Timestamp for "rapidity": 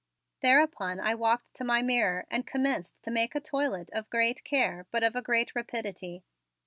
5.53-6.23